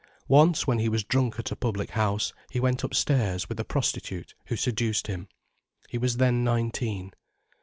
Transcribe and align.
Once, 0.27 0.65
when 0.65 0.79
he 0.79 0.89
was 0.89 1.03
drunk 1.03 1.37
at 1.37 1.51
a 1.51 1.55
public 1.55 1.91
house, 1.91 2.33
he 2.49 2.59
went 2.59 2.83
upstairs 2.83 3.47
with 3.47 3.59
a 3.59 3.63
prostitute 3.63 4.33
who 4.47 4.55
seduced 4.55 5.05
him. 5.05 5.27
He 5.89 5.99
was 5.99 6.17
then 6.17 6.43
nineteen. 6.43 7.13